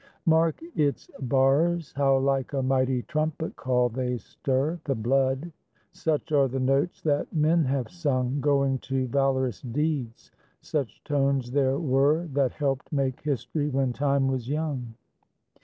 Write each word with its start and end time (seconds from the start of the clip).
Mark 0.25 0.61
its 0.75 1.11
bars 1.19 1.93
How 1.95 2.17
like 2.17 2.53
a 2.53 2.63
mighty 2.63 3.03
trumpet 3.03 3.55
call 3.55 3.87
they 3.87 4.17
stir 4.17 4.79
The 4.85 4.95
blood. 4.95 5.51
Such 5.91 6.31
are 6.31 6.47
the 6.47 6.59
notes 6.59 7.03
that 7.03 7.31
men 7.31 7.65
have 7.65 7.91
sung 7.91 8.39
Going 8.41 8.79
to 8.79 9.05
valorous 9.05 9.61
deeds; 9.61 10.31
such 10.59 11.03
tones 11.03 11.51
there 11.51 11.77
were 11.77 12.25
That 12.33 12.53
helped 12.53 12.91
make 12.91 13.21
history 13.21 13.69
when 13.69 13.93
Time 13.93 14.27
was 14.27 14.49
young. 14.49 14.95